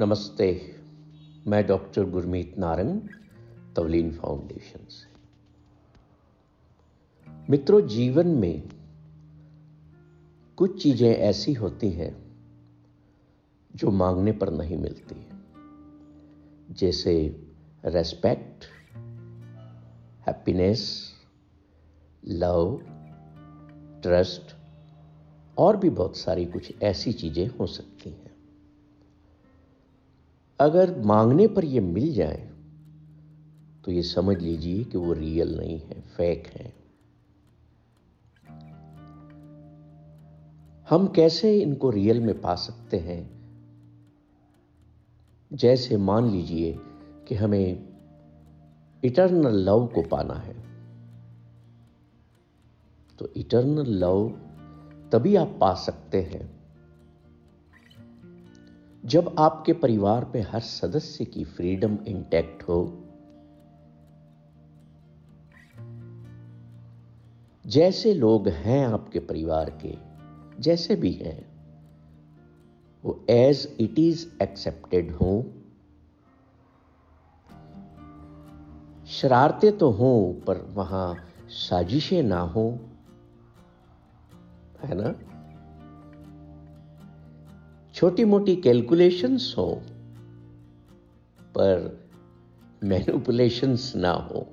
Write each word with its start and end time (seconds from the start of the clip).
नमस्ते, 0.00 0.76
मैं 1.46 1.66
doctor 1.66 2.04
Gurmeet 2.04 2.58
Narang, 2.58 3.00
Tavleen 3.76 4.12
foundation 4.12 4.84
से। 4.88 5.06
मित्रों, 7.50 7.80
जीवन 7.80 8.28
में 8.28 8.62
कुछ 10.56 10.82
चीज़ें 10.82 11.14
ऐसी 11.14 11.52
होती 11.52 11.90
हैं 11.90 12.16
जो 13.76 13.90
मांगने 13.90 14.32
पर 14.32 14.50
नहीं 14.50 14.76
मिलती 14.76 15.26
जैसे 16.74 17.44
रेस्पेक्ट 17.84 18.64
हैप्पीनेस 20.26 21.12
लव 22.28 22.80
ट्रस्ट 24.02 24.56
और 25.58 25.76
भी 25.76 25.90
बहुत 25.90 26.16
सारी 26.16 26.46
कुछ 26.46 26.82
ऐसी 26.82 27.12
चीज़ें 27.12 27.48
हो 27.48 27.66
सकती 27.66 28.10
हैं। 28.10 28.35
अगर 30.60 31.00
मांगने 31.00 31.46
पर 31.46 31.64
ये 31.64 31.80
मिल 31.80 32.14
जाए 32.14 32.50
तो 33.84 33.92
ये 33.92 34.02
समझ 34.02 34.38
लीजिए 34.38 34.84
कि 34.84 34.98
वो 34.98 35.12
रियल 35.12 35.58
नहीं 35.58 35.80
है 35.80 36.00
फेक 36.00 36.46
है। 36.46 36.74
हम 40.88 41.06
कैसे 41.06 41.60
इनको 41.60 41.90
रियल 41.90 42.20
में 42.20 42.40
पा 42.40 42.54
सकते 42.54 42.96
हैं? 42.96 43.36
जैसे 45.52 45.96
मान 45.96 46.30
लीजिए 46.30 46.78
कि 47.28 47.34
हमें 47.34 47.88
इटर्नल 49.04 49.54
लव 49.54 49.86
को 49.86 50.02
पाना 50.02 50.34
है। 50.34 50.56
तो 53.18 53.28
इटर्नल 53.36 53.86
लव 53.86 54.40
तभी 55.12 55.36
आप 55.36 55.58
पा 55.60 55.74
सकते 55.74 56.22
हैं। 56.22 56.55
जब 59.06 59.36
आपके 59.38 59.72
परिवार 59.72 60.32
में 60.34 60.42
हर 60.42 60.60
सदस्य 60.60 61.24
की 61.24 61.44
फ्रीडम 61.44 61.98
इंटैक्ट 62.06 62.62
हो, 62.62 63.02
जैसे 67.66 68.14
लोग 68.14 68.48
हैं 68.48 68.86
आपके 68.86 69.18
परिवार 69.18 69.70
के, 69.70 69.96
जैसे 70.62 70.96
भी 70.96 71.12
हैं, 71.12 71.46
वो 73.04 73.26
एज 73.30 73.76
इट 73.80 73.98
इज़ 73.98 74.42
एक्सेप्टेड 74.42 75.10
हो। 75.10 75.52
शरारतें 79.06 79.78
तो 79.78 79.90
हों, 79.90 80.44
पर 80.44 80.58
वहाँ 80.58 81.24
साजिशें 81.48 82.22
ना 82.22 82.40
हो, 82.40 82.80
है 84.84 84.94
ना? 84.94 85.35
छोटी 87.96 88.24
मोटी 88.24 88.56
कैलकुलेशंस 88.56 89.54
हो, 89.58 89.82
पर 91.38 92.08
मैनुपुलेशंस 92.84 93.92
ना 93.96 94.10
हो 94.10 94.46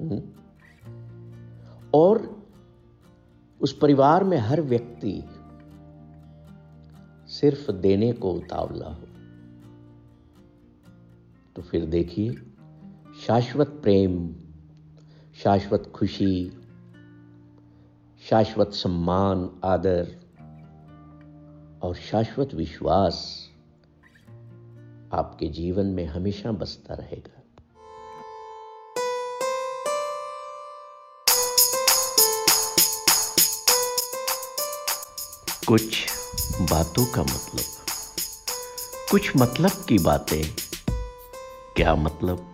हम्म? 0.00 0.20
और 1.94 2.44
उस 3.60 3.78
परिवार 3.78 4.24
में 4.24 4.38
हर 4.38 4.60
व्यक्ति 4.60 5.22
सिर्फ़ 7.28 7.70
देने 7.72 8.12
को 8.12 8.32
उतावला 8.32 8.88
हो 8.88 9.06
तो 11.56 11.62
फिर 11.62 11.84
देखिए, 11.84 12.34
शाश्वत 13.26 13.68
प्रेम, 13.68 14.34
शाश्वत 15.42 15.92
खुशी, 15.94 16.50
शाश्वत 18.28 18.72
सम्मान, 18.72 19.50
आदर 19.64 20.18
और 21.82 21.94
शाश्वत 21.94 22.54
विश्वास 22.54 23.48
आपके 25.12 25.48
जीवन 25.48 25.86
में 25.86 26.06
हमेशा 26.06 26.52
बसता 26.52 26.94
रहेगा। 26.94 27.38
कुछ 35.68 36.06
बातों 36.60 37.06
का 37.06 37.22
मतलब 37.22 37.86
कुछ 39.10 39.36
मतलब 39.36 39.70
की 39.70 39.98
बातें, 39.98 40.42
क्या 41.76 41.94
मतलब? 41.94 42.51